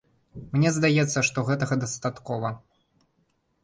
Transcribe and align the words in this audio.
Мне 0.55 0.71
здаецца, 0.77 1.25
што 1.29 1.45
гэтага 1.53 1.81
дастаткова. 1.85 2.55